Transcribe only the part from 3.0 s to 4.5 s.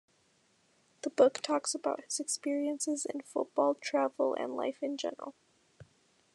in football, travel,